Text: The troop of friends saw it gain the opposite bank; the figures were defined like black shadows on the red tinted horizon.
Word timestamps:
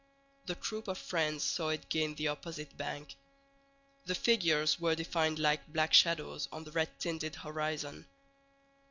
The 0.47 0.55
troop 0.55 0.87
of 0.87 0.97
friends 0.97 1.43
saw 1.43 1.69
it 1.69 1.87
gain 1.89 2.15
the 2.15 2.27
opposite 2.29 2.75
bank; 2.75 3.13
the 4.07 4.15
figures 4.15 4.79
were 4.79 4.95
defined 4.95 5.37
like 5.37 5.67
black 5.71 5.93
shadows 5.93 6.49
on 6.51 6.63
the 6.63 6.71
red 6.71 6.89
tinted 6.99 7.35
horizon. 7.35 8.07